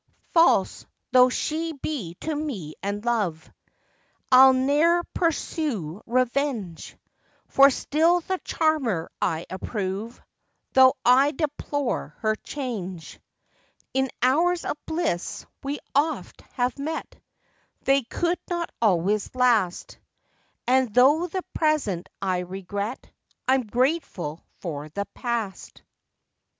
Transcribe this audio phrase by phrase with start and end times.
[0.33, 3.51] False though she be to me and love,
[4.31, 6.97] I'll ne'er pursue revenge;
[7.47, 10.19] For still the charmer I approve,
[10.73, 13.19] Though I deplore her change.
[13.93, 17.15] In hours of bliss we oft have met,
[17.83, 19.99] They could not always last;
[20.65, 23.07] And though the present I regret,
[23.47, 25.83] I'm grateful for the past.